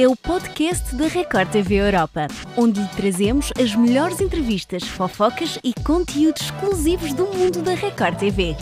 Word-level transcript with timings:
é 0.00 0.06
o 0.06 0.14
podcast 0.14 0.94
da 0.94 1.08
Record 1.08 1.50
TV 1.50 1.74
Europa, 1.74 2.28
onde 2.56 2.80
lhe 2.80 2.88
trazemos 2.90 3.50
as 3.60 3.74
melhores 3.74 4.20
entrevistas, 4.20 4.84
fofocas 4.84 5.58
e 5.64 5.74
conteúdos 5.82 6.42
exclusivos 6.42 7.12
do 7.12 7.26
mundo 7.26 7.62
da 7.62 7.74
Record 7.74 8.16
TV. 8.16 8.56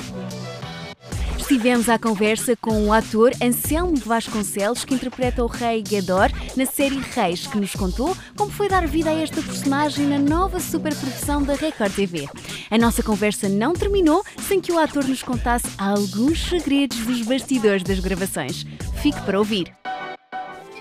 Estivemos 1.38 1.91
à 1.91 1.98
conversa 1.98 2.57
com 2.57 2.86
o 2.86 2.93
ator 2.93 3.32
Anselmo 3.43 3.96
Vasconcelos, 3.96 4.82
que 4.82 4.95
interpreta 4.95 5.45
o 5.45 5.46
rei 5.46 5.84
Gedor 5.86 6.30
na 6.57 6.64
série 6.64 6.98
Reis, 6.98 7.46
que 7.46 7.61
nos 7.61 7.75
contou 7.75 8.16
como 8.34 8.50
foi 8.50 8.66
dar 8.66 8.87
vida 8.87 9.11
a 9.11 9.21
esta 9.21 9.43
personagem 9.43 10.07
na 10.07 10.18
nova 10.18 10.59
superprodução 10.59 11.43
da 11.43 11.53
Record 11.53 11.93
TV. 11.95 12.27
A 12.71 12.79
nossa 12.79 13.03
conversa 13.03 13.46
não 13.46 13.75
terminou 13.75 14.25
sem 14.41 14.59
que 14.59 14.73
o 14.73 14.79
ator 14.79 15.05
nos 15.05 15.23
contasse 15.23 15.66
alguns 15.77 16.48
segredos 16.48 16.96
dos 16.96 17.21
bastidores 17.21 17.82
das 17.82 18.00
gravações. 18.00 18.64
Fique 19.03 19.21
para 19.21 19.39
ouvir. 19.39 19.71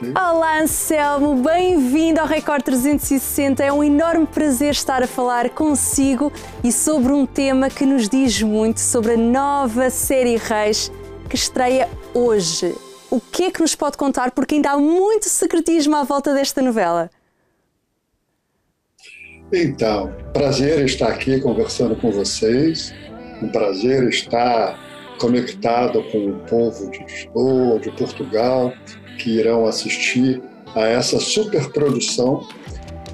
Olá 0.02 0.60
Anselmo, 0.60 1.42
bem-vindo 1.42 2.20
ao 2.20 2.28
Record 2.28 2.64
360. 2.64 3.64
É 3.64 3.72
um 3.72 3.82
enorme 3.82 4.28
prazer 4.28 4.72
estar 4.72 5.02
a 5.02 5.08
falar 5.08 5.50
consigo 5.52 6.34
e 6.62 6.70
sobre 6.70 7.14
um 7.14 7.26
tema 7.26 7.70
que 7.70 7.86
nos 7.86 8.10
diz 8.10 8.42
muito 8.42 8.82
sobre 8.82 9.14
a 9.14 9.18
nova 9.18 9.90
série 9.90 10.36
Reis 10.36 10.92
que 11.30 11.38
estreia 11.38 11.88
hoje. 12.14 12.76
O 13.10 13.22
que 13.22 13.44
é 13.44 13.52
que 13.52 13.62
nos 13.62 13.74
pode 13.74 13.96
contar? 13.96 14.32
Porque 14.32 14.56
ainda 14.56 14.72
há 14.72 14.78
muito 14.78 15.30
secretismo 15.30 15.96
à 15.96 16.04
volta 16.04 16.34
desta 16.34 16.62
novela. 16.62 17.10
Então, 19.54 20.14
prazer 20.34 20.84
estar 20.84 21.08
aqui 21.08 21.40
conversando 21.40 21.96
com 21.96 22.12
vocês. 22.12 22.94
Um 23.42 23.48
prazer 23.48 24.10
estar 24.10 24.78
conectado 25.20 26.04
com 26.12 26.32
o 26.32 26.40
povo 26.42 26.92
de 26.92 27.00
Lisboa, 27.00 27.80
de 27.80 27.92
Portugal 27.92 28.74
que 29.18 29.40
irão 29.40 29.66
assistir 29.66 30.42
a 30.76 30.82
essa 30.82 31.20
superprodução 31.20 32.46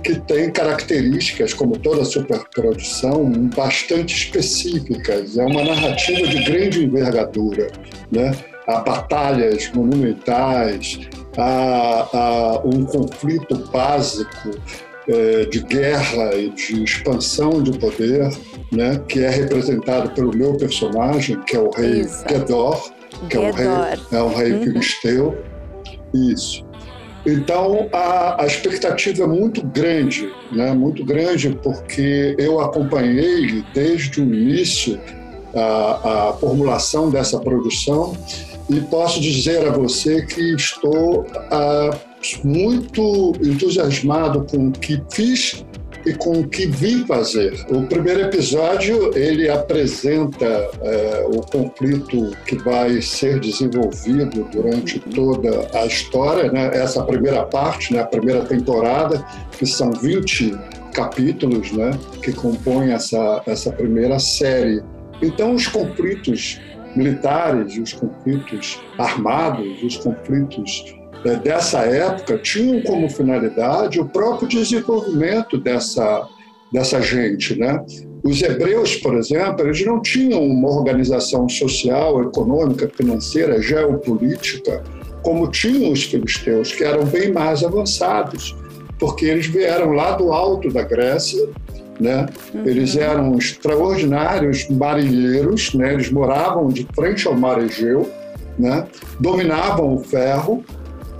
que 0.03 0.19
tem 0.21 0.51
características, 0.51 1.53
como 1.53 1.77
toda 1.77 2.03
superprodução, 2.03 3.31
bastante 3.55 4.15
específicas. 4.15 5.37
É 5.37 5.45
uma 5.45 5.63
narrativa 5.63 6.27
de 6.27 6.43
grande 6.43 6.83
envergadura, 6.83 7.71
né? 8.11 8.35
Há 8.67 8.79
batalhas 8.79 9.71
monumentais, 9.73 10.99
há, 11.37 12.09
há 12.13 12.61
um 12.65 12.83
conflito 12.85 13.55
básico 13.71 14.51
é, 15.07 15.45
de 15.45 15.59
guerra 15.61 16.35
e 16.35 16.49
de 16.49 16.83
expansão 16.83 17.61
de 17.61 17.77
poder, 17.77 18.29
né? 18.71 19.01
Que 19.07 19.19
é 19.23 19.29
representado 19.29 20.09
pelo 20.11 20.35
meu 20.35 20.55
personagem, 20.55 21.39
que 21.41 21.55
é 21.55 21.59
o 21.59 21.69
rei. 21.69 22.07
Gedor, 22.27 22.91
que 23.29 23.37
é 23.37 23.39
um 23.39 23.51
rei, 23.51 23.67
é 24.11 24.23
um 24.23 24.33
rei 24.33 24.51
uhum. 24.53 24.63
filisteu 24.63 25.50
isso. 26.13 26.65
Então, 27.25 27.87
a, 27.93 28.43
a, 28.43 28.47
expectativa 28.47 29.23
é 29.23 29.27
muito 29.27 29.61
grande, 29.67 30.31
né? 30.51 30.73
muito 30.73 31.05
grande, 31.05 31.49
porque 31.61 32.35
eu 32.39 32.59
acompanhei 32.59 33.63
desde 33.73 34.21
o 34.21 34.23
início 34.23 34.99
a, 35.53 36.29
a 36.29 36.33
formulação 36.33 37.11
dessa 37.11 37.39
produção 37.39 38.17
e 38.69 38.79
posso 38.81 39.21
dizer 39.21 39.67
a 39.67 39.71
você 39.71 40.25
que 40.25 40.55
estou 40.55 41.27
a, 41.51 41.91
muito 42.43 43.33
entusiasmado 43.43 44.45
com 44.49 44.69
o 44.69 44.71
que 44.71 45.01
fiz 45.11 45.63
e 46.05 46.13
com 46.13 46.39
o 46.39 46.47
que 46.47 46.65
vim 46.65 47.05
fazer. 47.05 47.53
O 47.69 47.83
primeiro 47.83 48.21
episódio 48.21 49.15
ele 49.17 49.49
apresenta 49.49 50.45
é, 50.81 51.25
o 51.27 51.41
conflito 51.41 52.31
que 52.45 52.55
vai 52.57 53.01
ser 53.01 53.39
desenvolvido 53.39 54.43
durante 54.51 54.99
toda 54.99 55.67
a 55.73 55.85
história, 55.85 56.51
né? 56.51 56.71
essa 56.73 57.03
primeira 57.03 57.43
parte, 57.43 57.93
né? 57.93 58.01
a 58.01 58.05
primeira 58.05 58.43
temporada, 58.45 59.25
que 59.57 59.65
são 59.65 59.91
20 59.91 60.57
capítulos 60.93 61.71
né? 61.71 61.91
que 62.23 62.33
compõem 62.33 62.91
essa, 62.91 63.41
essa 63.45 63.71
primeira 63.71 64.19
série. 64.19 64.81
Então, 65.21 65.53
os 65.53 65.67
conflitos 65.67 66.59
militares, 66.95 67.77
os 67.77 67.93
conflitos 67.93 68.79
armados, 68.97 69.81
os 69.83 69.97
conflitos 69.97 71.00
né, 71.23 71.35
dessa 71.35 71.79
época 71.79 72.37
tinham 72.37 72.81
como 72.83 73.09
finalidade 73.09 73.99
o 73.99 74.07
próprio 74.07 74.47
desenvolvimento 74.47 75.57
dessa, 75.57 76.27
dessa 76.71 77.01
gente. 77.01 77.57
Né? 77.57 77.83
Os 78.23 78.41
hebreus, 78.41 78.95
por 78.97 79.15
exemplo, 79.15 79.65
eles 79.65 79.85
não 79.85 80.01
tinham 80.01 80.43
uma 80.43 80.69
organização 80.69 81.49
social, 81.49 82.21
econômica, 82.23 82.89
financeira, 82.95 83.61
geopolítica, 83.61 84.83
como 85.23 85.49
tinham 85.49 85.91
os 85.91 86.03
filisteus, 86.03 86.71
que 86.71 86.83
eram 86.83 87.05
bem 87.05 87.31
mais 87.31 87.63
avançados, 87.63 88.55
porque 88.99 89.25
eles 89.25 89.47
vieram 89.47 89.93
lá 89.93 90.11
do 90.11 90.31
alto 90.31 90.71
da 90.71 90.83
Grécia, 90.83 91.47
né? 91.99 92.25
Uhum. 92.53 92.65
Eles 92.65 92.95
eram 92.95 93.37
extraordinários 93.37 94.67
marinheiros, 94.69 95.73
né? 95.73 95.93
Eles 95.93 96.11
moravam 96.11 96.67
de 96.67 96.87
frente 96.95 97.27
ao 97.27 97.35
mar 97.35 97.61
Egeu, 97.63 98.09
né? 98.57 98.87
Dominavam 99.19 99.95
o 99.95 99.99
ferro, 99.99 100.63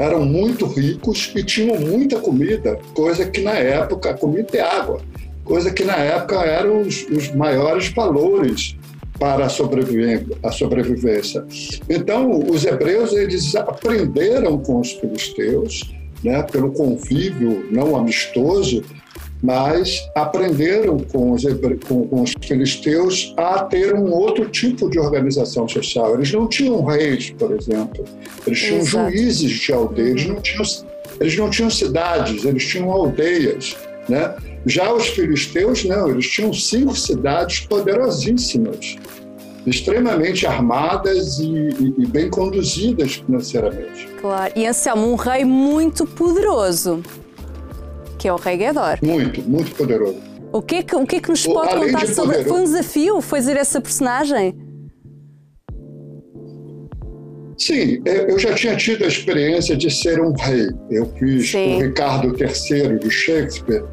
eram 0.02 0.26
muito 0.26 0.66
ricos 0.66 1.32
e 1.36 1.44
tinham 1.44 1.80
muita 1.80 2.20
comida, 2.20 2.80
coisa 2.94 3.26
que 3.26 3.42
na 3.42 3.54
época, 3.54 4.16
comida 4.16 4.50
e 4.54 4.60
água, 4.60 5.00
coisa 5.44 5.72
que 5.72 5.84
na 5.84 5.96
época 5.96 6.38
eram 6.44 6.82
os, 6.82 7.06
os 7.10 7.34
maiores 7.36 7.90
valores 7.90 8.76
para 9.20 9.44
a, 9.44 9.48
a 9.48 10.52
sobrevivência. 10.52 11.46
Então, 11.88 12.40
os 12.50 12.66
hebreus 12.66 13.14
eles 13.14 13.56
aprenderam 13.56 14.58
com 14.58 14.80
os 14.80 14.94
filisteus, 14.94 15.94
né, 16.24 16.42
pelo 16.44 16.72
convívio 16.72 17.68
não 17.72 17.96
amistoso, 17.96 18.84
mas 19.42 20.08
aprenderam 20.16 21.00
com 21.00 21.32
os, 21.32 21.44
com, 21.88 22.08
com 22.08 22.22
os, 22.22 22.34
filisteus 22.42 23.34
a 23.38 23.64
ter 23.64 23.96
um 23.96 24.12
outro 24.12 24.48
tipo 24.50 24.90
de 24.90 25.00
organização 25.00 25.68
social. 25.68 26.14
Eles 26.14 26.32
não 26.32 26.48
tinham 26.48 26.84
reis, 26.84 27.32
por 27.32 27.52
exemplo, 27.52 28.06
eles 28.46 28.60
tinham 28.60 28.80
Exato. 28.80 29.12
juízes 29.12 29.52
de 29.52 29.74
aldeias, 29.74 30.10
eles 30.10 30.28
não, 30.28 30.42
tinham, 30.42 30.66
eles 31.20 31.38
não 31.38 31.50
tinham 31.50 31.70
cidades, 31.70 32.46
eles 32.46 32.66
tinham 32.66 32.92
aldeias. 32.92 33.76
Né? 34.08 34.36
Já 34.66 34.94
os 34.94 35.08
filisteus, 35.08 35.84
não, 35.86 36.10
eles 36.10 36.28
tinham 36.28 36.54
cinco 36.54 36.96
cidades 36.96 37.62
poderosíssimas, 37.62 38.96
extremamente 39.66 40.46
armadas 40.46 41.40
e, 41.40 41.46
e, 41.46 41.94
e 42.00 42.06
bem 42.06 42.30
conduzidas 42.30 43.16
financeiramente. 43.16 44.08
Claro, 44.20 44.54
e 44.56 44.68
Anselmo, 44.68 45.12
um 45.12 45.16
rei 45.16 45.44
muito 45.46 46.06
poderoso 46.06 47.04
que 48.22 48.28
é 48.28 48.34
o 48.34 48.36
Rei 48.36 48.56
Gedor. 48.56 49.00
Muito, 49.02 49.42
muito 49.50 49.76
poderoso. 49.76 50.20
O 50.54 50.62
que 50.62 50.76
é 50.76 50.84
que, 50.84 50.96
o 50.96 51.08
que, 51.08 51.16
é 51.16 51.20
que 51.20 51.30
nos 51.30 51.44
pode 51.44 51.74
contar 51.74 52.06
de 52.06 52.14
sobre. 52.14 52.44
Foi 52.44 52.60
um 52.60 52.64
desafio 52.64 53.20
fazer 53.20 53.58
essa 53.58 53.82
personagem? 53.82 54.56
Sim, 57.58 58.02
eu 58.06 58.38
já 58.38 58.54
tinha 58.54 58.76
tido 58.76 59.04
a 59.06 59.08
experiência 59.08 59.76
de 59.76 59.90
ser 59.90 60.22
um 60.22 60.34
rei. 60.34 60.70
Eu 60.92 61.08
fiz 61.18 61.50
Sim. 61.50 61.78
o 61.78 61.80
Ricardo 61.80 62.36
III 62.38 63.00
de 63.00 63.10
Shakespeare, 63.10 63.84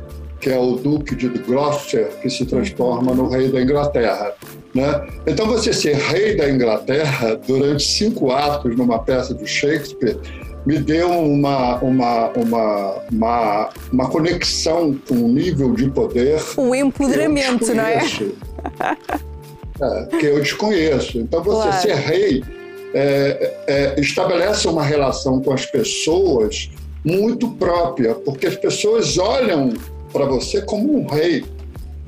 que 0.40 0.50
é 0.50 0.58
o 0.58 0.72
Duque 0.72 1.14
de 1.14 1.28
Gloucester, 1.28 2.08
que 2.20 2.28
se 2.28 2.44
transforma 2.44 3.14
no 3.14 3.28
rei 3.28 3.48
da 3.48 3.62
Inglaterra. 3.62 4.34
Né? 4.74 5.06
Então, 5.26 5.46
você 5.46 5.72
ser 5.72 5.94
rei 5.96 6.36
da 6.36 6.50
Inglaterra 6.50 7.40
durante 7.46 7.82
cinco 7.82 8.30
atos 8.30 8.76
numa 8.76 8.98
peça 8.98 9.34
de 9.34 9.46
Shakespeare 9.46 10.18
me 10.68 10.78
deu 10.78 11.10
uma, 11.10 11.78
uma, 11.78 12.28
uma, 12.28 12.94
uma, 13.10 13.70
uma 13.90 14.10
conexão 14.10 14.94
com 15.08 15.14
o 15.14 15.28
nível 15.28 15.72
de 15.72 15.88
poder. 15.88 16.38
Um 16.58 16.74
empoderamento, 16.74 17.74
não 17.74 17.86
é? 17.86 18.02
é? 19.80 20.06
Que 20.18 20.26
eu 20.26 20.40
desconheço. 20.40 21.20
Então, 21.20 21.42
você 21.42 21.68
claro. 21.68 21.80
ser 21.80 21.94
rei 21.94 22.44
é, 22.92 23.54
é, 23.66 23.94
estabelece 23.98 24.68
uma 24.68 24.84
relação 24.84 25.40
com 25.40 25.54
as 25.54 25.64
pessoas 25.64 26.70
muito 27.02 27.48
própria, 27.52 28.14
porque 28.14 28.46
as 28.46 28.56
pessoas 28.56 29.16
olham 29.16 29.72
para 30.12 30.26
você 30.26 30.60
como 30.60 30.98
um 30.98 31.06
rei. 31.06 31.46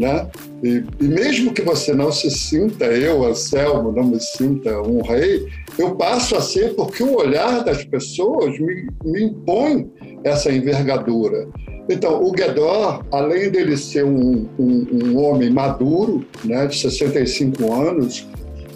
Né? 0.00 0.26
E, 0.64 0.82
e, 0.98 1.04
mesmo 1.04 1.52
que 1.52 1.60
você 1.60 1.92
não 1.92 2.10
se 2.10 2.30
sinta, 2.30 2.86
eu, 2.86 3.22
Anselmo, 3.22 3.92
não 3.92 4.04
me 4.04 4.18
sinta 4.18 4.80
um 4.80 5.02
rei, 5.02 5.46
eu 5.78 5.94
passo 5.94 6.34
a 6.36 6.40
ser 6.40 6.74
porque 6.74 7.02
o 7.02 7.18
olhar 7.18 7.62
das 7.62 7.84
pessoas 7.84 8.58
me, 8.58 8.88
me 9.04 9.24
impõe 9.24 9.90
essa 10.24 10.50
envergadura. 10.50 11.46
Então, 11.86 12.24
o 12.24 12.32
Guedor, 12.32 13.04
além 13.12 13.50
dele 13.50 13.76
ser 13.76 14.06
um, 14.06 14.48
um, 14.58 14.86
um 14.90 15.22
homem 15.22 15.50
maduro, 15.50 16.24
né, 16.44 16.66
de 16.66 16.78
65 16.78 17.70
anos, 17.70 18.26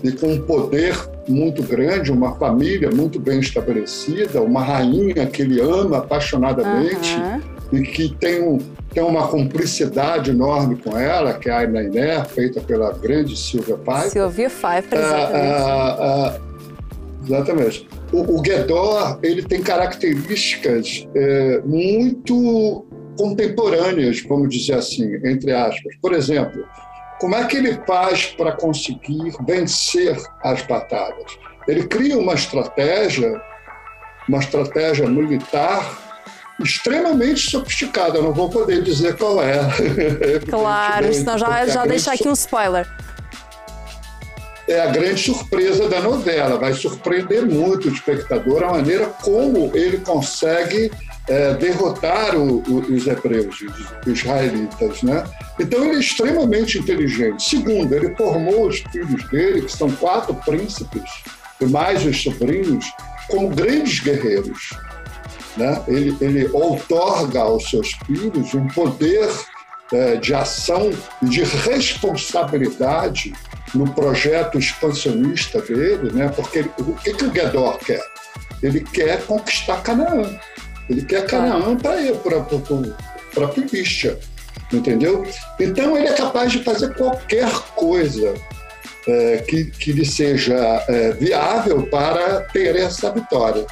e 0.02 0.12
com 0.12 0.26
um 0.26 0.42
poder 0.42 0.94
muito 1.26 1.62
grande, 1.62 2.12
uma 2.12 2.34
família 2.34 2.90
muito 2.90 3.18
bem 3.18 3.40
estabelecida, 3.40 4.42
uma 4.42 4.62
rainha 4.62 5.24
que 5.24 5.40
ele 5.40 5.58
ama 5.58 5.98
apaixonadamente 5.98 7.14
uhum. 7.14 7.53
E 7.76 7.82
que 7.82 8.14
tem 8.16 8.42
um, 8.42 8.58
tem 8.92 9.02
uma 9.02 9.26
cumplicidade 9.28 10.30
enorme 10.30 10.76
com 10.76 10.96
ela, 10.96 11.34
que 11.34 11.50
é 11.50 11.64
a 11.64 11.66
Nainé, 11.66 12.24
feita 12.24 12.60
pela 12.60 12.92
grande 12.92 13.36
Silvia 13.36 13.76
Pfeiffer. 13.76 14.10
Silvia 14.10 14.50
Pfeiffer, 14.50 14.98
exatamente. 14.98 15.52
Ah, 15.52 15.96
ah, 15.98 16.36
ah, 16.36 16.40
exatamente. 17.24 17.88
o, 18.12 18.36
o 18.36 18.40
Guedor 18.40 19.18
ele 19.22 19.42
tem 19.42 19.62
características 19.62 21.08
é, 21.14 21.60
muito 21.64 22.86
contemporâneas, 23.18 24.22
vamos 24.22 24.48
dizer 24.48 24.74
assim, 24.74 25.14
entre 25.24 25.52
aspas. 25.52 25.96
Por 26.00 26.12
exemplo, 26.12 26.64
como 27.20 27.34
é 27.34 27.44
que 27.46 27.56
ele 27.56 27.78
faz 27.86 28.26
para 28.26 28.52
conseguir 28.52 29.32
vencer 29.46 30.16
as 30.42 30.62
batalhas? 30.62 31.38
Ele 31.66 31.84
cria 31.86 32.18
uma 32.18 32.34
estratégia, 32.34 33.40
uma 34.28 34.38
estratégia 34.38 35.08
militar 35.08 36.03
extremamente 36.60 37.50
sofisticada. 37.50 38.20
Não 38.20 38.32
vou 38.32 38.48
poder 38.48 38.82
dizer 38.82 39.16
qual 39.16 39.42
é. 39.42 39.58
Claro, 40.48 41.12
senão 41.12 41.38
já, 41.38 41.66
já 41.66 41.86
deixa 41.86 42.12
aqui 42.12 42.28
um 42.28 42.32
spoiler. 42.32 42.86
É 44.66 44.80
a 44.80 44.86
grande 44.86 45.20
surpresa 45.20 45.88
da 45.88 46.00
novela. 46.00 46.58
Vai 46.58 46.72
surpreender 46.72 47.44
muito 47.44 47.88
o 47.88 47.92
espectador 47.92 48.62
a 48.62 48.72
maneira 48.72 49.06
como 49.06 49.70
ele 49.74 49.98
consegue 49.98 50.90
é, 51.28 51.54
derrotar 51.54 52.36
o, 52.36 52.62
o, 52.68 52.78
os 52.78 53.06
hebreus, 53.06 53.60
os 54.06 54.06
israelitas. 54.06 55.02
Né? 55.02 55.24
Então, 55.58 55.84
ele 55.84 55.96
é 55.96 56.00
extremamente 56.00 56.78
inteligente. 56.78 57.42
Segundo, 57.42 57.92
ele 57.92 58.14
formou 58.16 58.68
os 58.68 58.78
filhos 58.90 59.28
dele, 59.28 59.62
que 59.62 59.72
são 59.72 59.90
quatro 59.90 60.34
príncipes, 60.34 61.10
e 61.60 61.66
mais 61.66 62.04
os 62.04 62.22
sobrinhos, 62.22 62.90
como 63.28 63.48
grandes 63.50 64.00
guerreiros. 64.00 64.70
Né? 65.56 65.82
Ele, 65.86 66.16
ele 66.20 66.48
outorga 66.52 67.40
aos 67.40 67.70
seus 67.70 67.92
filhos 68.06 68.54
um 68.54 68.66
poder 68.68 69.30
é, 69.92 70.16
de 70.16 70.34
ação 70.34 70.90
e 71.22 71.26
de 71.26 71.44
responsabilidade 71.44 73.32
no 73.74 73.92
projeto 73.92 74.58
expansionista 74.58 75.60
dele, 75.60 76.12
né? 76.12 76.28
porque 76.34 76.60
ele, 76.60 76.70
o 76.78 76.94
que, 76.94 77.12
que 77.12 77.24
o 77.24 77.32
Gedor 77.32 77.78
quer? 77.78 78.02
Ele 78.62 78.80
quer 78.80 79.22
conquistar 79.26 79.82
Canaã. 79.82 80.28
Ele 80.88 81.02
quer 81.02 81.26
Canaã 81.26 81.76
para 81.76 83.46
a 83.46 83.48
Filistia, 83.48 84.18
entendeu? 84.72 85.24
Então 85.60 85.96
ele 85.96 86.08
é 86.08 86.12
capaz 86.12 86.52
de 86.52 86.62
fazer 86.62 86.94
qualquer 86.94 87.50
coisa 87.74 88.34
é, 89.06 89.44
que, 89.48 89.66
que 89.66 89.92
lhe 89.92 90.04
seja 90.04 90.54
é, 90.88 91.12
viável 91.12 91.86
para 91.86 92.40
ter 92.52 92.76
essa 92.76 93.10
vitória. 93.10 93.66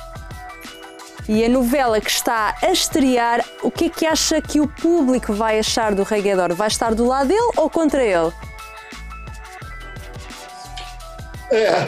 E 1.32 1.46
a 1.46 1.48
novela 1.48 1.98
que 1.98 2.10
está 2.10 2.54
a 2.60 2.72
estrear, 2.72 3.42
o 3.62 3.70
que 3.70 3.86
é 3.86 3.88
que 3.88 4.04
acha 4.04 4.38
que 4.42 4.60
o 4.60 4.68
público 4.68 5.32
vai 5.32 5.58
achar 5.58 5.94
do 5.94 6.02
Rei 6.02 6.20
Gedor? 6.20 6.54
Vai 6.54 6.68
estar 6.68 6.94
do 6.94 7.06
lado 7.06 7.28
dele 7.28 7.52
ou 7.56 7.70
contra 7.70 8.04
ele? 8.04 8.30
É. 11.50 11.84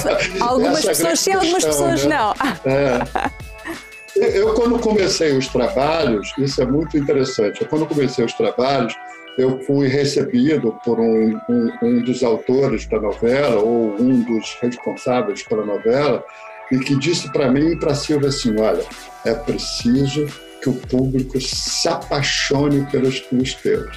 Portanto, 0.00 0.32
algumas 0.42 0.78
Essa 0.80 0.88
pessoas 0.88 1.20
sim, 1.20 1.32
algumas 1.32 1.64
pessoas 1.64 2.04
né? 2.04 2.16
não. 2.16 2.34
É. 2.68 4.36
Eu, 4.36 4.52
quando 4.54 4.80
comecei 4.80 5.38
os 5.38 5.46
trabalhos, 5.46 6.32
isso 6.38 6.60
é 6.60 6.66
muito 6.66 6.98
interessante, 6.98 7.62
eu, 7.62 7.68
quando 7.68 7.86
comecei 7.86 8.24
os 8.24 8.32
trabalhos, 8.32 8.96
eu 9.38 9.60
fui 9.60 9.86
recebido 9.86 10.76
por 10.84 10.98
um, 10.98 11.38
um, 11.48 11.72
um 11.82 12.02
dos 12.02 12.24
autores 12.24 12.84
da 12.86 13.00
novela, 13.00 13.60
ou 13.60 13.94
um 13.94 14.22
dos 14.22 14.58
responsáveis 14.60 15.44
pela 15.44 15.64
novela, 15.64 16.24
e 16.70 16.78
que 16.78 16.96
disse 16.96 17.30
para 17.32 17.50
mim 17.50 17.72
e 17.72 17.76
para 17.76 17.94
Silvia 17.94 18.28
assim: 18.28 18.58
olha, 18.58 18.84
é 19.24 19.34
preciso 19.34 20.26
que 20.62 20.68
o 20.68 20.74
público 20.74 21.40
se 21.40 21.88
apaixone 21.88 22.86
pelos 22.90 23.18
filisteus. 23.18 23.96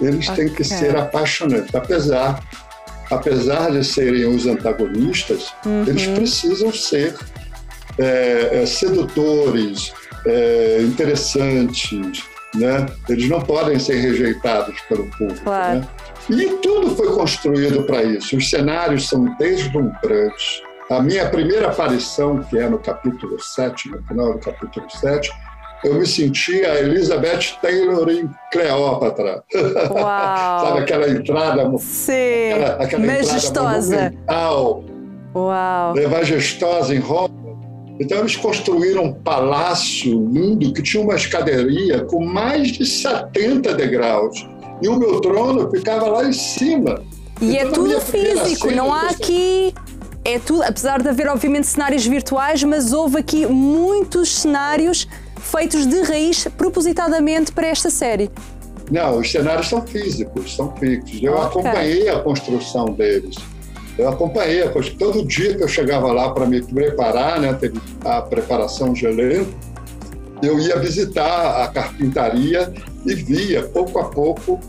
Eles 0.00 0.28
okay. 0.28 0.46
têm 0.46 0.54
que 0.54 0.64
ser 0.64 0.96
apaixonantes, 0.96 1.74
apesar 1.74 2.42
apesar 3.10 3.72
de 3.72 3.84
serem 3.84 4.24
os 4.26 4.46
antagonistas, 4.46 5.52
uhum. 5.66 5.84
eles 5.86 6.06
precisam 6.06 6.72
ser 6.72 7.14
é, 7.98 8.62
é, 8.62 8.66
sedutores, 8.66 9.92
é, 10.26 10.78
interessantes, 10.82 12.22
né? 12.54 12.86
Eles 13.08 13.28
não 13.28 13.40
podem 13.40 13.78
ser 13.78 13.96
rejeitados 13.96 14.80
pelo 14.88 15.06
público, 15.10 15.42
claro. 15.42 15.80
né? 15.80 15.88
E 16.30 16.46
tudo 16.58 16.94
foi 16.94 17.12
construído 17.12 17.82
para 17.82 18.02
isso. 18.04 18.36
Os 18.36 18.48
cenários 18.48 19.08
são 19.08 19.24
deslumbrantes. 19.36 20.62
A 20.90 21.00
minha 21.00 21.28
primeira 21.28 21.68
aparição, 21.68 22.42
que 22.42 22.58
é 22.58 22.68
no 22.68 22.78
capítulo 22.78 23.40
7, 23.40 23.90
no 23.90 24.02
final 24.02 24.32
do 24.32 24.38
capítulo 24.40 24.86
7, 24.90 25.30
eu 25.84 25.94
me 25.94 26.06
sentia 26.06 26.80
Elizabeth 26.80 27.56
Taylor 27.62 28.08
em 28.10 28.28
Cleópatra. 28.52 29.42
Uau. 29.90 30.60
Sabe 30.66 30.80
aquela 30.80 31.08
entrada? 31.08 31.78
Sim. 31.78 32.52
Aquela, 32.52 32.84
aquela 32.84 33.06
majestosa. 33.06 34.06
Entrada 34.06 34.34
Uau. 35.34 35.94
Majestosa 36.10 36.94
em 36.94 36.98
Roma 36.98 37.40
então 38.00 38.20
eles 38.20 38.34
construíram 38.34 39.04
um 39.04 39.12
palácio 39.12 40.26
lindo 40.32 40.72
que 40.72 40.82
tinha 40.82 41.02
uma 41.02 41.14
escadaria 41.14 42.02
com 42.06 42.24
mais 42.24 42.68
de 42.68 42.86
70 42.86 43.74
degraus. 43.74 44.48
E 44.80 44.88
o 44.88 44.98
meu 44.98 45.20
trono 45.20 45.70
ficava 45.70 46.08
lá 46.08 46.24
em 46.24 46.32
cima. 46.32 47.02
E 47.42 47.58
é 47.58 47.62
então, 47.62 47.68
é 47.68 47.74
tudo 47.74 48.00
físico, 48.00 48.70
não 48.70 48.90
há 48.90 49.10
aqui. 49.10 49.74
É 50.32 50.38
tudo, 50.38 50.62
apesar 50.62 51.02
de 51.02 51.08
haver, 51.08 51.26
obviamente, 51.26 51.66
cenários 51.66 52.06
virtuais, 52.06 52.62
mas 52.62 52.92
houve 52.92 53.18
aqui 53.18 53.46
muitos 53.46 54.42
cenários 54.42 55.08
feitos 55.40 55.84
de 55.84 56.02
raiz 56.02 56.46
propositadamente 56.56 57.50
para 57.50 57.66
esta 57.66 57.90
série. 57.90 58.30
Não, 58.88 59.18
os 59.18 59.28
cenários 59.28 59.68
são 59.68 59.84
físicos, 59.84 60.54
são 60.54 60.72
fixos. 60.76 61.20
Eu 61.20 61.34
okay. 61.34 61.46
acompanhei 61.46 62.08
a 62.08 62.20
construção 62.20 62.84
deles. 62.86 63.34
Eu 63.98 64.08
acompanhei, 64.08 64.62
todo 64.96 65.26
dia 65.26 65.56
que 65.56 65.64
eu 65.64 65.68
chegava 65.68 66.12
lá 66.12 66.30
para 66.30 66.46
me 66.46 66.62
preparar, 66.62 67.40
né, 67.40 67.52
teve 67.52 67.80
a 68.04 68.22
preparação 68.22 68.92
de 68.92 69.06
elenco, 69.06 69.52
eu 70.40 70.60
ia 70.60 70.78
visitar 70.78 71.64
a 71.64 71.68
carpintaria 71.68 72.72
e 73.04 73.14
via, 73.16 73.64
pouco 73.64 73.98
a 73.98 74.04
pouco, 74.04 74.60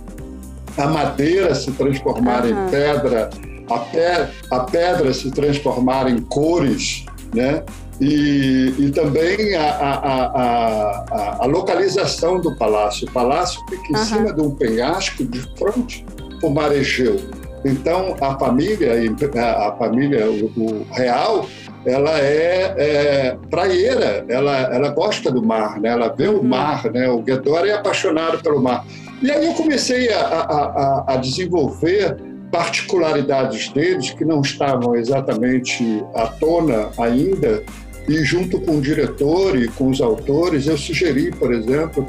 a 0.76 0.88
madeira 0.88 1.54
se 1.54 1.72
transformar 1.72 2.46
uhum. 2.46 2.68
em 2.68 2.70
pedra, 2.72 3.30
a, 3.76 3.80
pe 3.80 4.28
a 4.52 4.60
pedra 4.62 5.14
se 5.14 5.32
transformar 5.32 6.10
em 6.10 6.22
cores, 6.22 7.06
né? 7.34 7.64
E, 8.00 8.74
e 8.80 8.90
também 8.90 9.56
a, 9.56 9.70
a, 9.70 10.26
a, 10.26 11.38
a, 11.42 11.46
localização 11.46 12.42
do 12.42 12.56
palácio. 12.56 13.08
O 13.08 13.12
palácio 13.12 13.62
fica 13.70 13.92
em 13.92 13.96
uhum. 13.96 14.06
cima 14.06 14.34
de 14.34 14.42
um 14.42 14.56
penhasco 14.56 15.24
de 15.24 15.40
frente 15.56 16.04
para 16.40 16.50
o 16.50 16.52
mar 16.52 16.72
Egeu. 16.72 17.18
Então, 17.64 18.16
a 18.20 18.40
família, 18.40 18.94
a 19.38 19.72
família 19.74 20.28
o, 20.32 20.46
o 20.58 20.88
real, 20.92 21.46
ela 21.86 22.20
é, 22.20 22.74
é, 22.78 23.38
praieira, 23.52 24.26
ela, 24.28 24.58
ela 24.74 24.90
gosta 24.90 25.32
do 25.32 25.46
mar, 25.46 25.80
né? 25.80 25.90
ela 25.90 26.10
vê 26.10 26.28
o 26.28 26.38
uhum. 26.38 26.44
mar, 26.44 26.92
né? 26.92 27.08
o 27.08 27.22
Guedora 27.22 27.68
é 27.68 27.74
apaixonado 27.74 28.42
pelo 28.42 28.60
mar. 28.62 28.84
E 29.22 29.30
aí 29.30 29.46
eu 29.46 29.54
comecei 29.54 30.12
a, 30.12 30.22
a, 30.22 31.04
a 31.14 31.18
desenvolver 31.18 32.18
particularidades 32.52 33.70
deles 33.70 34.12
que 34.12 34.26
não 34.26 34.42
estavam 34.42 34.96
exatamente 34.96 36.04
à 36.14 36.28
tona 36.28 36.90
ainda, 36.98 37.64
e 38.08 38.24
junto 38.24 38.60
com 38.60 38.78
o 38.78 38.82
diretor 38.82 39.58
e 39.58 39.68
com 39.70 39.90
os 39.90 40.02
autores, 40.02 40.68
eu 40.68 40.78
sugeri, 40.78 41.32
por 41.32 41.54
exemplo, 41.54 42.08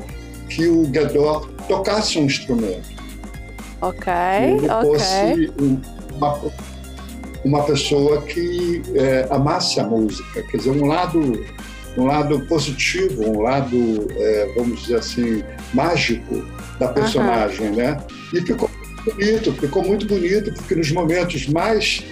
que 0.48 0.66
o 0.66 0.82
Guedor 0.86 1.48
tocasse 1.68 2.18
um 2.18 2.24
instrumento. 2.24 2.90
Ok, 3.80 4.12
ele 4.12 4.68
ok. 4.68 4.90
fosse 4.90 5.52
uma, 6.16 6.40
uma 7.44 7.62
pessoa 7.64 8.22
que 8.22 8.82
é, 8.94 9.26
amasse 9.30 9.80
a 9.80 9.84
música, 9.84 10.42
quer 10.42 10.56
dizer, 10.56 10.70
um 10.70 10.86
lado, 10.86 11.44
um 11.96 12.06
lado 12.06 12.40
positivo, 12.46 13.24
um 13.28 13.40
lado, 13.40 14.08
é, 14.16 14.52
vamos 14.56 14.82
dizer 14.82 14.96
assim, 14.96 15.42
mágico 15.74 16.44
da 16.78 16.88
personagem, 16.88 17.68
uhum. 17.68 17.76
né? 17.76 17.96
E 18.32 18.40
ficou 18.40 18.70
bonito, 19.04 19.52
ficou 19.52 19.84
muito 19.84 20.06
bonito, 20.06 20.52
porque 20.54 20.74
nos 20.74 20.90
momentos 20.90 21.46
mais 21.48 22.02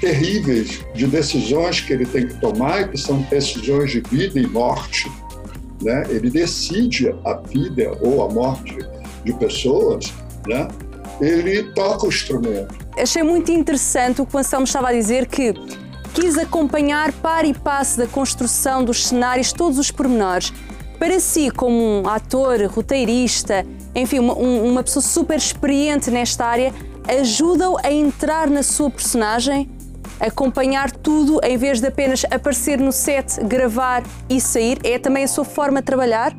terríveis 0.00 0.80
de 0.94 1.06
decisões 1.06 1.80
que 1.80 1.92
ele 1.92 2.06
tem 2.06 2.26
que 2.26 2.40
tomar, 2.40 2.88
que 2.88 2.96
são 2.96 3.20
decisões 3.22 3.90
de 3.90 4.00
vida 4.00 4.38
e 4.38 4.46
morte, 4.46 5.10
né? 5.82 6.04
Ele 6.08 6.30
decide 6.30 7.14
a 7.24 7.34
vida 7.34 7.96
ou 8.00 8.22
a 8.22 8.28
morte 8.28 8.78
de 9.24 9.32
pessoas, 9.34 10.12
né? 10.46 10.68
ele 11.20 11.64
toca 11.72 12.06
o 12.06 12.08
instrumento. 12.08 12.74
Achei 12.96 13.22
muito 13.22 13.50
interessante 13.50 14.20
o 14.20 14.26
que 14.26 14.34
o 14.34 14.38
Anselmo 14.38 14.64
estava 14.64 14.88
a 14.88 14.92
dizer, 14.92 15.26
que 15.26 15.52
quis 16.14 16.36
acompanhar 16.38 17.12
par 17.12 17.44
e 17.44 17.54
passo 17.54 17.98
da 17.98 18.06
construção 18.06 18.84
dos 18.84 19.06
cenários, 19.06 19.52
todos 19.52 19.78
os 19.78 19.90
pormenores. 19.90 20.52
Para 20.98 21.20
si, 21.20 21.50
como 21.50 22.02
um 22.02 22.08
ator, 22.08 22.60
roteirista, 22.66 23.64
enfim, 23.98 24.18
uma, 24.18 24.34
uma 24.34 24.82
pessoa 24.82 25.02
super 25.02 25.36
experiente 25.36 26.10
nesta 26.10 26.44
área, 26.44 26.72
ajuda-o 27.06 27.76
a 27.82 27.92
entrar 27.92 28.48
na 28.48 28.62
sua 28.62 28.90
personagem, 28.90 29.68
acompanhar 30.20 30.90
tudo 30.90 31.40
em 31.42 31.56
vez 31.56 31.80
de 31.80 31.86
apenas 31.86 32.24
aparecer 32.30 32.78
no 32.78 32.92
set, 32.92 33.42
gravar 33.44 34.02
e 34.28 34.40
sair? 34.40 34.78
É 34.84 34.98
também 34.98 35.24
a 35.24 35.28
sua 35.28 35.44
forma 35.44 35.80
de 35.80 35.86
trabalhar? 35.86 36.36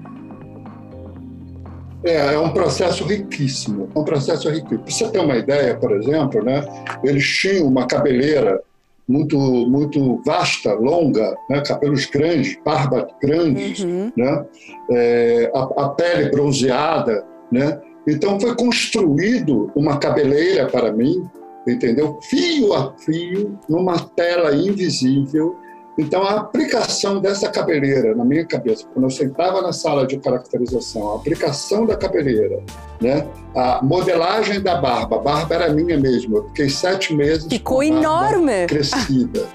É, 2.03 2.33
é 2.33 2.39
um 2.39 2.51
processo 2.51 3.03
riquíssimo, 3.03 3.89
um 3.95 4.03
processo 4.03 4.49
riquíssimo. 4.49 4.79
Para 4.83 4.91
você 4.91 5.09
ter 5.09 5.19
uma 5.19 5.35
ideia, 5.35 5.75
por 5.75 5.91
exemplo, 5.91 6.43
né, 6.43 6.65
eles 7.03 7.25
tinham 7.27 7.67
uma 7.67 7.85
cabeleira 7.85 8.61
muito, 9.09 9.39
muito 9.39 10.21
vasta, 10.23 10.71
longa, 10.73 11.35
né? 11.49 11.63
cabelos 11.65 12.05
grandes, 12.05 12.55
barba 12.63 13.07
grande, 13.19 13.83
uhum. 13.83 14.11
né? 14.15 14.45
É, 14.91 15.51
a, 15.55 15.61
a, 15.61 15.89
pele 15.89 16.29
bronzeada. 16.29 17.25
Né? 17.51 17.79
Então 18.07 18.39
foi 18.39 18.55
construído 18.55 19.71
uma 19.75 19.97
cabeleira 19.97 20.67
para 20.67 20.91
mim, 20.91 21.27
entendeu? 21.67 22.19
Fio 22.23 22.73
a 22.73 22.93
fio, 22.97 23.59
numa 23.67 23.99
tela 23.99 24.55
invisível, 24.55 25.57
então, 25.99 26.23
a 26.23 26.35
aplicação 26.35 27.19
dessa 27.19 27.49
cabeleira 27.49 28.15
na 28.15 28.23
minha 28.23 28.45
cabeça, 28.45 28.87
quando 28.93 29.03
eu 29.03 29.09
sentava 29.09 29.61
na 29.61 29.73
sala 29.73 30.07
de 30.07 30.17
caracterização, 30.17 31.11
a 31.11 31.15
aplicação 31.17 31.85
da 31.85 31.97
cabeleira, 31.97 32.63
né? 33.01 33.27
a 33.53 33.83
modelagem 33.83 34.61
da 34.61 34.79
barba, 34.79 35.17
a 35.17 35.19
barba 35.19 35.55
era 35.55 35.73
minha 35.73 35.99
mesmo, 35.99 36.37
eu 36.37 36.47
fiquei 36.47 36.69
sete 36.69 37.13
meses. 37.13 37.47
Ficou 37.49 37.83
enorme! 37.83 38.65
Crescida. 38.67 39.45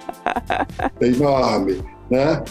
enorme. 1.00 1.82
Né? 2.10 2.42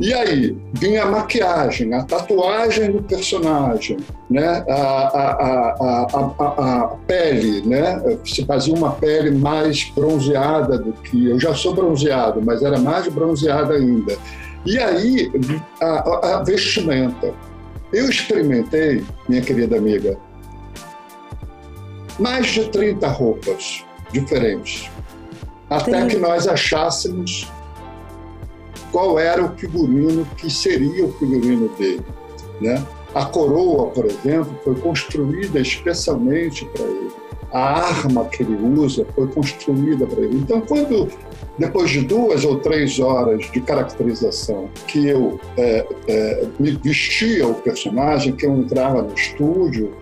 E 0.00 0.14
aí 0.14 0.56
vinha 0.72 1.02
a 1.02 1.06
maquiagem, 1.06 1.92
a 1.92 2.02
tatuagem 2.02 2.90
do 2.90 3.02
personagem, 3.02 3.98
né? 4.30 4.64
a, 4.66 4.72
a, 4.72 6.06
a, 6.08 6.84
a, 6.84 6.88
pele, 7.06 7.60
né? 7.68 8.00
se 8.24 8.46
fazia 8.46 8.74
uma 8.74 8.92
pele 8.92 9.30
mais 9.30 9.90
bronzeada 9.94 10.78
do 10.78 10.94
que. 10.94 11.28
Eu 11.28 11.38
já 11.38 11.54
sou 11.54 11.74
bronzeado, 11.74 12.40
mas 12.40 12.62
era 12.62 12.78
mais 12.78 13.08
bronzeada 13.08 13.74
ainda. 13.74 14.16
E 14.64 14.78
aí 14.78 15.30
a, 15.82 16.36
a 16.36 16.42
vestimenta. 16.44 17.34
Eu 17.92 18.08
experimentei, 18.08 19.04
minha 19.28 19.42
querida 19.42 19.76
amiga, 19.76 20.16
mais 22.18 22.46
de 22.46 22.68
30 22.70 23.06
roupas 23.08 23.84
diferentes, 24.12 24.88
até 25.68 26.06
que 26.06 26.16
nós 26.16 26.46
achássemos 26.46 27.50
qual 28.90 29.18
era 29.18 29.44
o 29.44 29.56
figurino 29.56 30.26
que 30.36 30.50
seria 30.50 31.04
o 31.04 31.12
figurino 31.12 31.68
dele. 31.78 32.04
Né? 32.60 32.84
A 33.14 33.24
coroa, 33.24 33.86
por 33.86 34.06
exemplo, 34.06 34.54
foi 34.62 34.74
construída 34.76 35.58
especialmente 35.60 36.64
para 36.66 36.84
ele. 36.84 37.10
A 37.52 37.80
arma 37.80 38.26
que 38.26 38.44
ele 38.44 38.56
usa 38.78 39.04
foi 39.14 39.26
construída 39.26 40.06
para 40.06 40.20
ele. 40.20 40.36
Então, 40.36 40.60
quando 40.60 41.08
depois 41.58 41.90
de 41.90 42.02
duas 42.02 42.44
ou 42.44 42.60
três 42.60 43.00
horas 43.00 43.50
de 43.50 43.60
caracterização 43.60 44.70
que 44.86 45.08
eu 45.08 45.40
é, 45.56 45.86
é, 46.06 46.46
me 46.58 46.70
vestia 46.72 47.46
o 47.48 47.54
personagem, 47.54 48.34
que 48.34 48.46
eu 48.46 48.56
entrava 48.56 49.02
no 49.02 49.12
estúdio, 49.12 49.92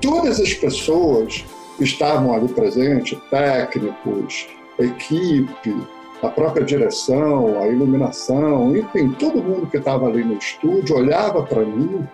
todas 0.00 0.40
as 0.40 0.54
pessoas 0.54 1.44
que 1.76 1.84
estavam 1.84 2.32
ali 2.34 2.48
presentes, 2.48 3.18
técnicos, 3.30 4.48
equipe, 4.78 5.76
a 6.22 6.28
própria 6.28 6.64
direção, 6.64 7.60
a 7.62 7.68
iluminação, 7.68 8.76
enfim, 8.76 9.10
todo 9.10 9.42
mundo 9.42 9.66
que 9.70 9.76
estava 9.76 10.06
ali 10.06 10.24
no 10.24 10.34
estúdio 10.34 10.96
olhava 10.96 11.42
para 11.42 11.64
mim, 11.64 12.06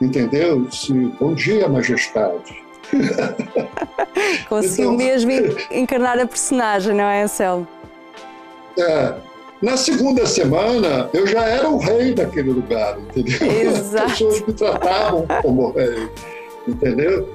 entendeu? 0.00 0.70
Se, 0.70 0.92
bom 1.20 1.34
dia, 1.34 1.68
majestade. 1.68 2.62
Conseguiu 4.48 4.94
então, 4.94 4.96
mesmo 4.96 5.30
encarnar 5.70 6.18
a 6.18 6.26
personagem, 6.26 6.94
não 6.94 7.04
é, 7.04 7.22
Anselmo? 7.22 7.66
É. 8.78 9.14
Na 9.62 9.76
segunda 9.76 10.26
semana, 10.26 11.08
eu 11.14 11.26
já 11.26 11.42
era 11.44 11.68
o 11.68 11.78
rei 11.78 12.12
daquele 12.12 12.50
lugar, 12.50 12.98
entendeu? 12.98 13.50
Exato. 13.50 14.04
As 14.04 14.12
pessoas 14.12 14.46
me 14.46 14.52
tratavam 14.52 15.26
como 15.42 15.70
rei, 15.70 16.08
entendeu? 16.68 17.28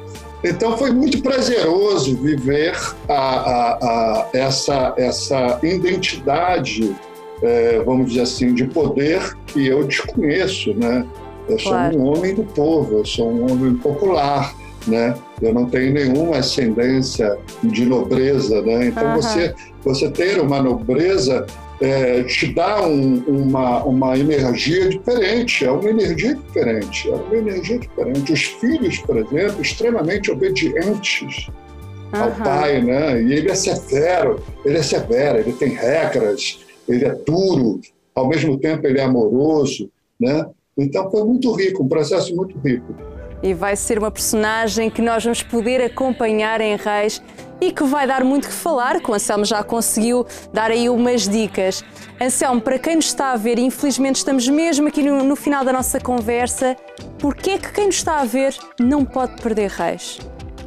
Então 0.44 0.78
foi 0.78 0.92
muito 0.92 1.22
prazeroso 1.22 2.16
viver 2.16 2.76
a, 3.08 3.14
a, 3.14 3.74
a 3.74 4.30
essa, 4.34 4.94
essa 4.98 5.60
identidade, 5.64 6.96
é, 7.42 7.82
vamos 7.84 8.10
dizer 8.10 8.22
assim, 8.22 8.54
de 8.54 8.66
poder 8.66 9.36
que 9.48 9.68
eu 9.68 9.84
desconheço, 9.86 10.74
né? 10.74 11.06
Eu 11.48 11.58
claro. 11.58 11.94
sou 11.94 12.02
um 12.02 12.06
homem 12.06 12.36
do 12.36 12.44
povo, 12.44 13.00
eu 13.00 13.06
sou 13.06 13.30
um 13.30 13.52
homem 13.52 13.76
popular, 13.76 14.56
né? 14.88 15.16
Eu 15.42 15.54
não 15.54 15.66
tenho 15.66 15.94
nenhuma 15.94 16.38
ascendência 16.38 17.38
de 17.64 17.86
nobreza, 17.86 18.62
né? 18.62 18.88
Então 18.88 19.08
uhum. 19.08 19.16
você 19.16 19.54
você 19.84 20.10
ter 20.10 20.40
uma 20.40 20.62
nobreza 20.62 21.46
é, 21.82 22.24
te 22.24 22.54
dá 22.54 22.86
um, 22.86 23.20
uma, 23.28 23.84
uma 23.84 24.18
energia 24.18 24.90
diferente, 24.90 25.66
é 25.66 25.72
uma 25.72 25.90
energia 25.90 26.36
diferente, 26.36 27.10
é 27.10 27.14
uma 27.14 27.38
energia 27.38 27.80
diferente. 27.80 28.34
Os 28.34 28.44
filhos, 28.44 28.98
por 29.00 29.18
exemplo, 29.18 29.62
extremamente 29.62 30.32
obedientes 30.32 31.48
uhum. 31.48 32.22
ao 32.22 32.32
pai, 32.32 32.82
né? 32.82 33.22
E 33.22 33.34
ele 33.34 33.50
é 33.50 33.56
severo, 33.56 34.44
ele 34.66 34.78
é 34.78 34.84
severo, 34.84 35.40
ele 35.40 35.54
tem 35.54 35.70
regras, 35.70 36.60
ele 36.88 37.06
é 37.06 37.16
duro, 37.16 37.80
ao 38.14 38.28
mesmo 38.28 38.58
tempo 38.60 38.86
ele 38.86 39.00
é 39.00 39.04
amoroso, 39.04 39.90
né? 40.20 40.46
Então 40.78 41.10
foi 41.10 41.24
muito 41.24 41.52
rico, 41.54 41.84
um 41.84 41.88
processo 41.88 42.36
muito 42.36 42.58
rico 42.60 42.94
e 43.42 43.54
vai 43.54 43.76
ser 43.76 43.98
uma 43.98 44.12
personagem 44.12 44.90
que 44.90 45.02
nós 45.02 45.24
vamos 45.24 45.42
poder 45.42 45.82
acompanhar 45.82 46.60
em 46.62 46.76
Reis 46.76 47.22
e 47.62 47.72
que 47.72 47.84
vai 47.84 48.08
dar 48.08 48.24
muito 48.24 48.48
que 48.48 48.54
falar, 48.54 49.00
que 49.00 49.10
o 49.10 49.14
Anselmo 49.14 49.46
já 49.46 49.64
conseguiu 49.64 50.26
dar 50.54 50.72
aí 50.72 50.90
umas 50.90 51.28
dicas. 51.28 51.84
Anselmo, 52.20 52.62
para 52.62 52.80
quem 52.80 52.96
nos 52.96 53.06
está 53.06 53.32
a 53.32 53.38
ver, 53.38 53.60
infelizmente 53.60 54.18
estamos 54.18 54.48
mesmo 54.48 54.88
aqui 54.88 55.02
no, 55.04 55.24
no 55.24 55.36
final 55.36 55.64
da 55.64 55.74
nossa 55.74 56.00
conversa, 56.00 56.76
porquê 57.18 57.52
é 57.52 57.58
que 57.58 57.72
quem 57.72 57.88
nos 57.88 57.96
está 57.96 58.20
a 58.20 58.26
ver 58.26 58.56
não 58.80 59.04
pode 59.06 59.42
perder 59.42 59.70
Reis? 59.70 60.20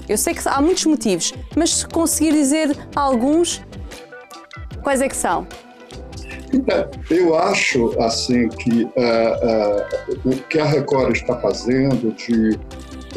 Eu 0.08 0.18
sei 0.18 0.34
que 0.34 0.46
há 0.48 0.60
muitos 0.60 0.84
motivos, 0.84 1.32
mas 1.56 1.74
se 1.76 1.86
conseguir 1.86 2.32
dizer 2.32 2.76
alguns, 2.94 3.62
quais 4.82 5.00
é 5.00 5.08
que 5.08 5.16
são? 5.16 5.46
Então, 6.52 6.90
eu 7.10 7.34
acho 7.34 7.98
assim 7.98 8.48
que 8.48 8.84
uh, 8.84 8.88
uh, 8.88 10.30
o 10.30 10.36
que 10.48 10.58
a 10.58 10.66
Record 10.66 11.16
está 11.16 11.36
fazendo 11.40 12.12
de 12.14 12.58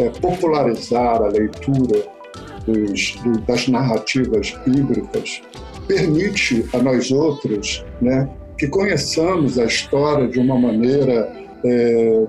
uh, 0.02 0.22
popularizar 0.22 1.22
a 1.22 1.28
leitura 1.28 2.15
dos, 2.66 3.16
do, 3.24 3.40
das 3.42 3.68
narrativas 3.68 4.58
bíblicas 4.66 5.42
permite 5.88 6.66
a 6.74 6.80
nós 6.80 7.12
outros 7.12 7.86
né, 8.02 8.28
que 8.58 8.68
conheçamos 8.68 9.60
a 9.60 9.66
história 9.66 10.28
de 10.28 10.40
uma 10.40 10.58
maneira 10.58 11.32
é, 11.64 12.24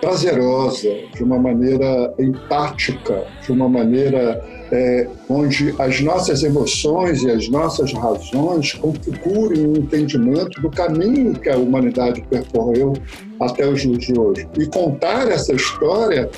prazerosa, 0.00 0.90
de 1.14 1.24
uma 1.24 1.38
maneira 1.38 2.12
empática, 2.18 3.24
de 3.42 3.52
uma 3.52 3.68
maneira 3.68 4.44
é, 4.70 5.08
onde 5.28 5.74
as 5.78 6.00
nossas 6.00 6.42
emoções 6.42 7.22
e 7.22 7.30
as 7.30 7.48
nossas 7.48 7.92
razões 7.92 8.74
configurem 8.74 9.66
um 9.66 9.76
entendimento 9.76 10.60
do 10.60 10.70
caminho 10.70 11.32
que 11.34 11.48
a 11.48 11.56
humanidade 11.56 12.22
percorreu 12.28 12.92
até 13.40 13.66
os 13.66 13.80
dias 13.80 14.04
de 14.04 14.18
hoje. 14.18 14.46
E 14.58 14.66
contar 14.66 15.30
essa 15.30 15.54
história 15.54 16.28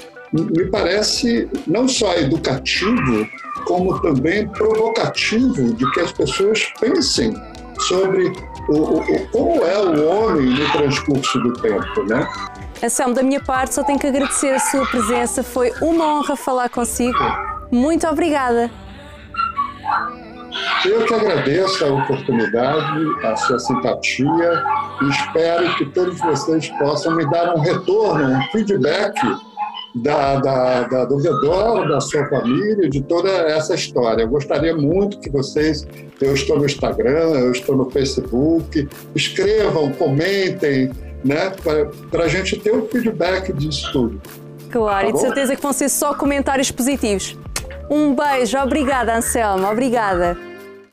me 0.45 0.66
parece 0.66 1.49
não 1.66 1.88
só 1.88 2.14
educativo, 2.14 3.28
como 3.66 4.00
também 4.00 4.49
provocativo 4.49 5.75
de 5.75 5.90
que 5.93 6.00
as 6.00 6.12
pessoas 6.12 6.64
pensem 6.81 7.35
sobre 7.81 8.33
o, 8.69 8.99
o, 8.99 9.28
como 9.31 9.64
é 9.64 9.78
o 9.78 10.09
homem 10.09 10.47
no 10.47 10.73
transcurso 10.73 11.38
do 11.40 11.52
tempo, 11.55 12.02
né? 12.05 12.28
Anselmo, 12.83 13.14
da 13.14 13.23
minha 13.23 13.40
parte, 13.40 13.75
só 13.75 13.83
tenho 13.83 13.99
que 13.99 14.07
agradecer 14.07 14.50
a 14.50 14.59
sua 14.59 14.87
presença. 14.87 15.43
Foi 15.43 15.73
uma 15.81 16.19
honra 16.19 16.37
falar 16.37 16.69
consigo. 16.69 17.19
Muito 17.71 18.07
obrigada. 18.07 18.71
Eu 20.85 21.05
que 21.05 21.14
agradeço 21.14 21.85
a 21.85 21.88
oportunidade, 21.88 23.25
a 23.25 23.37
sua 23.37 23.59
simpatia 23.59 24.64
e 25.02 25.09
espero 25.09 25.75
que 25.76 25.87
todos 25.87 26.19
vocês 26.21 26.69
possam 26.78 27.16
me 27.16 27.28
dar 27.31 27.55
um 27.55 27.61
retorno, 27.61 28.38
um 28.38 28.43
feedback 28.52 29.14
da, 29.97 30.37
da, 30.37 30.83
da, 30.83 31.05
do 31.05 31.17
redor, 31.17 31.88
da 31.88 32.00
sua 32.00 32.26
família, 32.29 32.88
de 32.88 33.03
toda 33.03 33.31
essa 33.31 33.75
história. 33.75 34.23
Eu 34.23 34.29
gostaria 34.29 34.76
muito 34.76 35.19
que 35.19 35.31
vocês, 35.31 35.87
eu 36.21 36.35
estou 36.35 36.59
no 36.59 36.67
Instagram, 36.67 37.31
eu 37.41 37.53
estou 37.53 37.76
no 37.76 37.91
Facebook, 37.91 38.88
escrevam, 39.15 39.91
comentem, 39.93 40.91
né, 41.25 41.53
para 42.11 42.25
a 42.25 42.29
gente 42.29 42.59
ter 42.59 42.73
o 42.73 42.85
um 42.85 42.88
feedback 42.88 43.53
disso 43.53 43.91
tudo. 43.93 44.21
Claro, 44.71 45.07
tá 45.07 45.11
e 45.11 45.12
de 45.15 45.21
certeza 45.21 45.57
que 45.57 45.62
vão 45.62 45.73
ser 45.73 45.88
só 45.88 46.15
comentários 46.15 46.71
positivos. 46.71 47.38
Um 47.91 48.15
beijo, 48.15 48.59
obrigada, 48.59 49.17
Anselma, 49.17 49.71
obrigada. 49.71 50.37